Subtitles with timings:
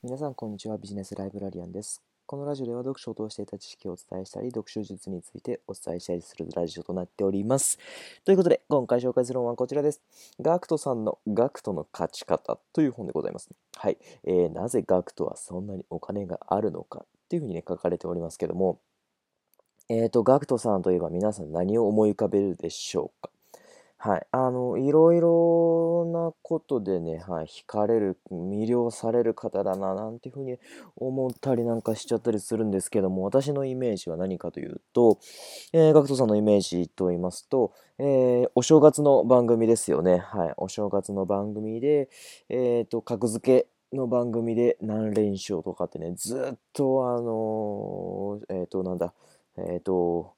[0.00, 0.78] 皆さん、こんにちは。
[0.78, 2.00] ビジネスライブラリアンです。
[2.24, 7.80] このラジオでは読書を通していた知識をお伝えしたり、読書術についてお伝えしたりするラジオとなっております。
[8.24, 10.00] ということで、今回紹介する本はこちらです。
[10.40, 13.50] ガクトさんのガクトの勝ち方という本でございます。
[13.74, 13.98] はい。
[14.22, 18.78] えー、なぜガクトはそんなにお金があるのかっていうふうにね、書かれておりますけども、
[19.88, 23.30] えっ、ー、と、ガクトさんといえば皆さん何を思い浮かべるでしょうか？
[24.00, 24.26] はい。
[24.30, 30.56] あの、いろいろなことでね、はい、惹かれる、魅了される方だな、なんていうふうに
[30.94, 35.18] 思ったりなんかしちゃったりするんですけども、私のイメージは何かというと、
[35.72, 40.18] えー、ガクトさんのイメージと言いますと、えー、お正月の番組ですよね。
[40.18, 40.54] はい。
[40.58, 42.08] お正月の番組で、
[42.48, 49.12] えっ、ー、と、格付けの番組で何連勝とかってね、ずっとあのえっ、と、なんだ、
[49.56, 50.34] えっ、と、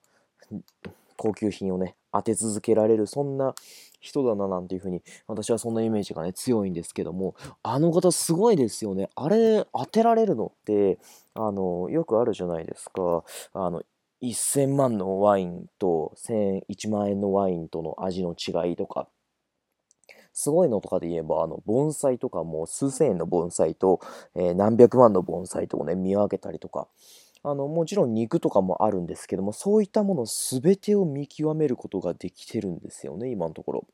[1.20, 3.54] 高級品をね、当て続けられる、そんな
[4.00, 9.10] 人だななんていうふうに、私はそんなイメージがね、強いんですけども、あの方すごいですよね。
[9.14, 10.98] あれ、当てられるのって、
[11.34, 13.22] あの、よくあるじゃないですか。
[13.52, 13.82] あの、
[14.22, 19.06] 1000万のワインと1000、1万円のワインとの味の違いとか、
[20.32, 24.00] すごいのとかで言えば、あの、盆栽とかも数千円の盆栽と、
[24.34, 26.88] えー、何百万の盆栽とかね、見分けたりとか、
[27.42, 33.86] あの、もちろん肉とかもあるんですけども、そういったもの全てを見極めることができてるんですよね、今のところ。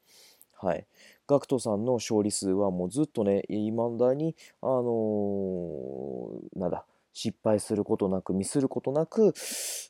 [0.54, 0.86] はい。
[1.26, 9.34] ガクトさんの勝利数はもうずっとね、未だに、あのー、なんだ、失敗することなく、ミスることなく、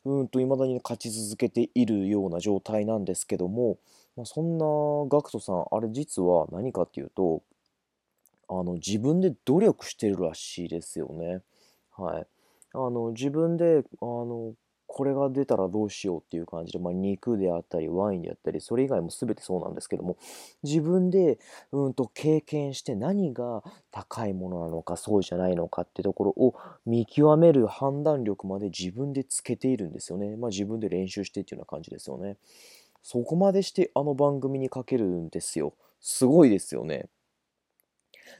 [0.05, 3.77] うんと、未だに、勝ち続けているような状態なんですけども、
[4.15, 4.65] まあ、そんな
[5.09, 7.43] ガクトさん、あれ実は何かっていうと、
[8.49, 11.41] あの、自分で努力してるらしいですよね。
[11.91, 12.27] はい。
[12.73, 14.53] あの、自分で、あの、
[14.89, 20.17] これが出たらどうしようっていう感じで、まあ、肉であったり、ワインであったり、それ以外も全てそうなんですけども、
[20.63, 21.39] 自分で、
[21.73, 30.37] うんと経験して何が高いものなのか、そうじゃないのかってところを見極める判断力まで自分でつけているんですよね。
[30.37, 32.37] まあ、自分で練習してっていうような感じですよね。
[33.01, 35.73] そこまでしてあの番組にかけるんですよ。
[35.99, 37.09] すごいですよね。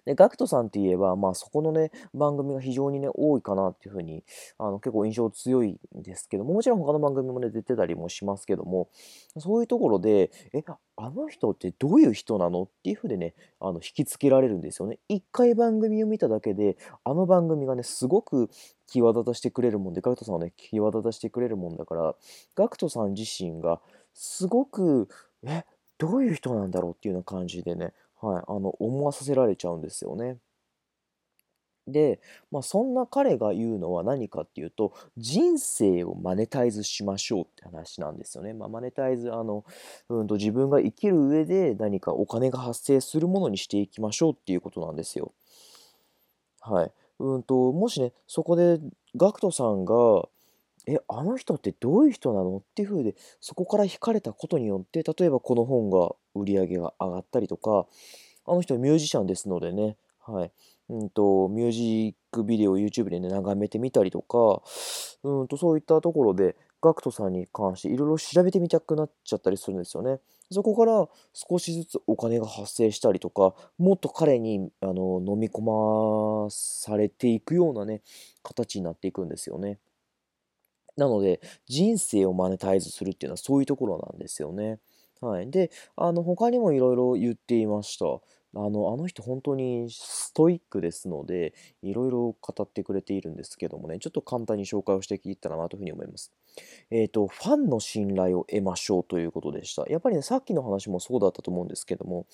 [0.05, 4.23] で、ガクトさんって言えば、まあそこのね、番組が非常にね、多いかなっていうふうに、
[4.57, 8.89] あの結構印象強いんですけども、もちろん他の番組もね、出てたりもしますけども、
[9.37, 10.63] そういうところで、え、
[10.95, 14.99] あの人ってどういう人なのっていうふうでね、あの引きつけられるんですよね。
[15.07, 18.49] 一回番組を見ただけで、あの番組がね、すごく
[18.87, 22.15] 際立たしてくれるもんで、ガクトさんはね、際立たしてくれるもんだから、
[22.55, 23.81] ガクトさん自身が
[24.13, 25.07] すごく、
[25.45, 25.63] え、
[25.97, 30.37] どういう人なんだろうっていうような感じでね、はい、あの、思わさせられちゃうんですよね。
[31.87, 32.19] で、
[32.51, 38.53] まあ、そんな彼が言うのは何かっていうと、人生をマネタイズしましょうって話なんですよね。
[38.53, 39.63] まあ、マネタイズ、あの、
[40.09, 45.31] うんと自分が生きる上で何かお金が発生するものにしていきましょうっていうことなんですよ。
[46.61, 46.91] はい。
[47.19, 48.79] うんと、もしね、そこで
[49.15, 50.27] GACKT さんが、
[50.87, 52.57] え、あの人ってどういう人なの？
[52.57, 57.85] っていう風で、そこから惹かれたことによって、例えばこの本が売り上げが上がったりとか、
[58.45, 60.51] あの人はミュージシャンですのでね、はい。
[60.89, 64.61] うんと、ミュージックビデオを YouTube でね、眺めてみたりとか、
[65.23, 70.19] うんと、そういったところで、GACKT さんに関していろいろ調べてみたくなっちゃったりするんですよね。
[70.49, 75.61] そこから少しずつお金が発生したりとか、もっと彼にあの飲み込
[76.45, 78.01] まされていくようなね、
[78.43, 79.79] 形になっていくんですよね。
[80.97, 84.79] なので、人生をマネタイズするっていうのはそういうところなんですよね。
[85.21, 85.49] はい。
[85.49, 88.05] で、あの、他にもいろいろ言っていました。
[88.55, 96.31] あの、あの人本当にストイックですので、いろいろ語ってくれているんですけどもね、ちょっと簡単に紹介をしていったらなというふうに思います。
[96.89, 99.85] えっ、ー、と、ファンの信頼を得ましょうということでした。
[99.87, 102.25] やっぱりね、さっきの話もそうだったと思うんですけども、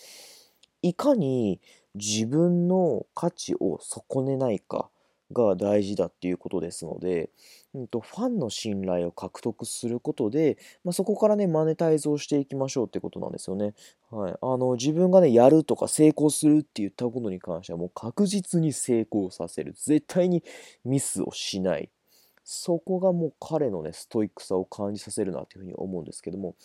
[0.81, 1.59] いかに
[1.95, 4.89] 自分の価値を損ねないか、
[5.31, 7.29] が大事だっていうことですので、
[7.73, 13.73] うんと、ファンの信頼を獲得することで、まあ、そこからね、マネタイズをしていきましょうってことなんですよね。
[14.11, 14.35] はい。
[14.41, 19.73] あの、自分がね、やるとか成功するって言ったことに関しては、もう確実に成功させる。
[19.75, 20.43] 絶対に
[20.85, 21.89] ミスをしない。
[22.43, 26.55] そこがもう彼のね、ストイックさを感じさせるなというふうに思うんですけども、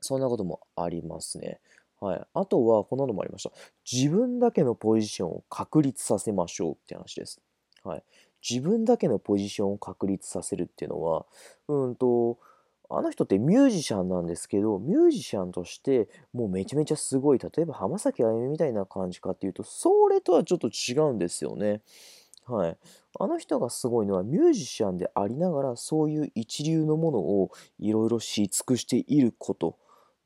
[0.00, 1.60] そんなこともありますね。
[2.00, 2.26] はい。
[2.34, 3.52] あとは、こんなのもありました。
[3.90, 7.40] 自分だけのポジションを確立させましょうって話です。
[7.82, 8.04] はい。
[8.48, 11.26] 自分だけのポジションを確立させるっていうのは、
[11.68, 12.38] うんと、
[12.88, 21.80] あの人ってミュージシャンなんですけど、ミュージシャンとしてもうめちゃめちゃすごい、例えば浜崎あゆみみたいな感じかっていうと、それとはちょっと違うんですよね。
[22.44, 22.78] はい。
[23.18, 27.50] あの人がすごいのはミュージシャンでありながら、そういう一流のものを
[27.80, 29.78] いろいろ知り尽くしていること。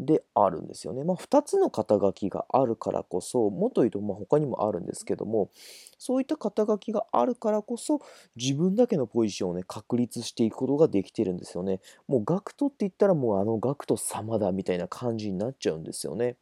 [0.04, 1.04] であるんですよね。
[1.04, 5.50] まあ、2つの肩書きがあるからこそ、もっと言うと、まあ、他にもあるんですけども、
[5.98, 8.00] そういった肩書きがあるからこそ、
[8.36, 11.80] 自分だけのポジションをね、確立していくことができてるんですよね。
[12.08, 16.36] もう、ガクトって言ったら、もうあのガクト様だみたいな感じになっちゃうんですよね。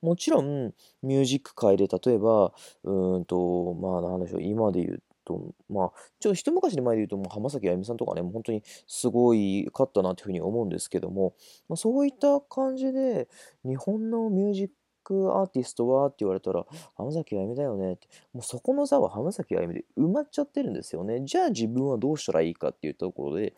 [0.00, 0.72] もちろん、
[1.02, 2.52] ミュージック界で例えば、
[2.84, 11.34] うんと、まあ、なんでしょう、今で言うと、まあ、ちょっと一昔前で言うと、もう浜崎あゆみさんとかね、もう本当にすごいかったなというふうに思うんですけども、
[11.68, 13.28] まあ、そういった感じで、
[13.64, 14.68] 日本のミュージッ
[15.04, 16.66] クアーティストはって言われたら、
[16.96, 21.22] 浜崎あゆみだよねって、もうそこの座は浜崎あゆみで埋まっちゃってるんですよね。
[21.24, 23.54] じゃあ自分はどうしたらいいかっていうところで、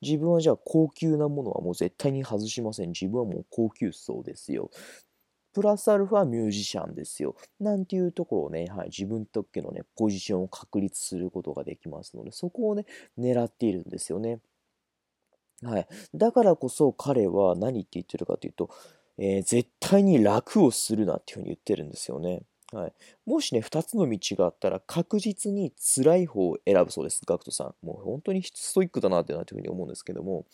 [0.00, 2.88] 自分はじゃあ高級なものはもう絶対に外しません。
[2.88, 4.70] 自分はもう高級層ですよ。
[5.54, 7.36] プラスアルファミュージシャンですよ。
[7.60, 12.84] なんていうところをね、はい、自分特許のね、ポジションを確立することができますので、そこをね、
[13.18, 14.40] 狙っているんですよね。
[15.62, 15.88] はい。
[16.14, 18.70] だからこそ彼は何って言ってるかというと、
[19.16, 22.42] えー絶対に楽をするなっていうふうに言ってるんですよね。
[22.72, 22.92] はい。
[23.24, 27.86] もしね、2つの道があったら確実に辛い方を選ぶそうです、ガクトさん。
[27.86, 30.46] もう本当にストイックだなってなというふうに思うんですけども、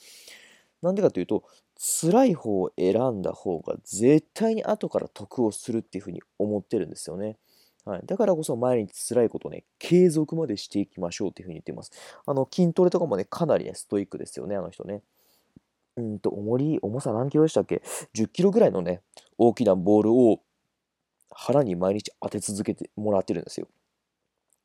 [0.83, 1.45] なんでかというと、
[1.83, 7.39] 辛い方を選んだ方が絶対に後から得をするっていうふうに思ってるんですよね。
[7.87, 11.93] はい、だからこそ毎日辛いことをね、継続までしていきましょうっていうふうに言っています。
[12.27, 15.03] あの、筋トレとかもね、かなりね、ストイックですよね、あの人ね。
[15.97, 17.83] うんと、重り、重さ何キロでしたっけ
[18.15, 19.01] ?10 キロぐらいのね、
[19.39, 20.41] 大きなボールを
[21.31, 23.69] 腹に毎日当て続けてもらってるんですよ。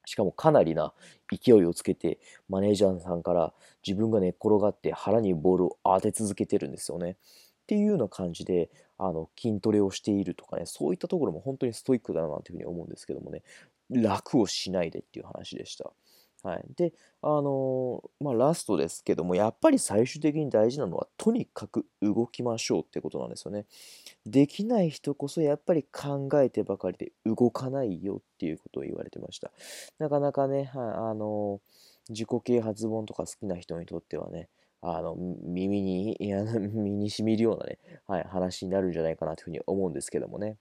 [0.06, 0.94] しかもかなりな
[1.30, 2.20] 勢いをつけて、
[2.50, 3.54] マネージャーさんから
[3.86, 7.12] 自分が寝っ転がって腹にボールを当て続けてるんですよね。
[7.12, 13.44] っていうような感じで、あの、筋トレをしているとかね、そういったところも本当にストイックだなというふうに思うんですけどもね、
[13.90, 15.92] 楽をしないでっていう話でした。
[16.46, 16.64] はい。
[16.76, 16.94] で、
[17.24, 23.66] あのーまあ、ラストですけども、やっぱり最終的に大事なのは、とにかく動きましょうってことなんですよね。
[24.28, 29.52] できない人こそやっぱり考えてばかりで動かないよっていうことを言われてました。
[29.98, 34.48] なかなかね、はい、あのー自己啓発本とか好きな人にとってはね、
[34.82, 40.58] あの、耳に、いや、 身に染みるようなね、はい、話になるんじゃないかなというふうに思うんですけどもね。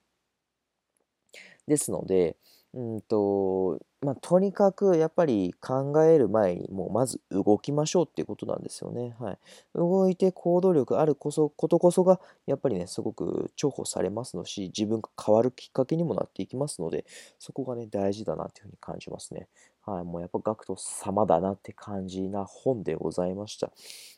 [1.67, 2.37] ですので、
[2.73, 9.17] うんと、まあ、とにかくやっぱり考える前にもうまず動きましょうっていうことなんですよね。
[9.19, 9.39] はい。
[9.75, 17.07] 動いて行動力あるこそことこそがやっぱりね、すごく重宝されますのし、自分が変わるきっかけにもなっていきますので、
[17.39, 19.49] そこがね、大事だなっていうふうに感じますね。
[19.87, 20.05] はい。
[20.05, 23.71] もうやっぱガクト様だなって感じな本でございました。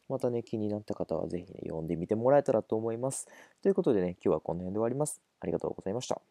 [0.08, 3.28] またね、気になった方はぜひね、読んでみてもらえたらと思います。
[3.62, 5.20] ということでね、今日はこの辺で終わります。
[5.38, 6.26] ありがとうございました。